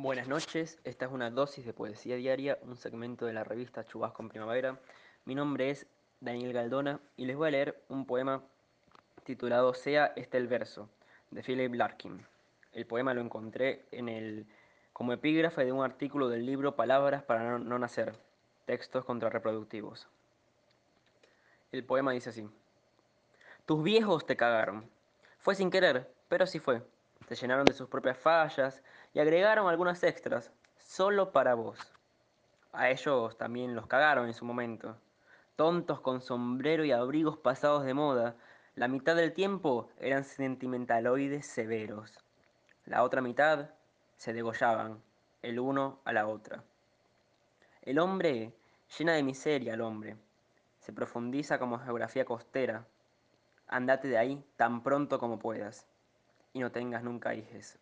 [0.00, 4.22] Buenas noches, esta es una dosis de poesía diaria, un segmento de la revista Chubasco
[4.22, 4.78] en Primavera.
[5.24, 5.88] Mi nombre es
[6.20, 8.40] Daniel Galdona y les voy a leer un poema
[9.24, 10.88] titulado Sea este el verso,
[11.32, 12.24] de Philip Larkin.
[12.72, 14.46] El poema lo encontré en el,
[14.92, 18.14] como epígrafe de un artículo del libro Palabras para no, nacer,
[18.66, 20.06] textos contrarreproductivos.
[21.72, 22.48] El poema dice así.
[23.66, 24.88] Tus viejos te cagaron.
[25.40, 26.84] Fue sin querer, pero sí fue
[27.26, 28.82] se llenaron de sus propias fallas
[29.12, 31.78] y agregaron algunas extras, solo para vos.
[32.72, 34.96] A ellos también los cagaron en su momento.
[35.56, 38.36] Tontos con sombrero y abrigos pasados de moda,
[38.76, 42.18] la mitad del tiempo eran sentimentaloides severos.
[42.86, 43.70] La otra mitad
[44.16, 45.02] se degollaban,
[45.42, 46.62] el uno a la otra.
[47.82, 48.54] El hombre
[48.96, 50.16] llena de miseria al hombre.
[50.78, 52.86] Se profundiza como geografía costera.
[53.66, 55.86] Andate de ahí tan pronto como puedas
[56.58, 57.78] y no tengas nunca hijes.